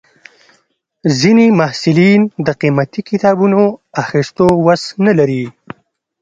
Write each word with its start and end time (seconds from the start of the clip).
ځینې 1.19 1.45
محصلین 1.59 2.21
د 2.45 2.47
قیمتي 2.61 3.01
کتابونو 3.09 3.61
اخیستو 4.03 4.47
وس 4.65 4.83
نه 5.05 5.13
لري. 5.19 5.45